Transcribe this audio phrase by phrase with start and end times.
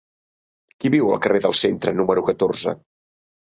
[0.79, 2.79] Qui viu al carrer del Centre número catorze?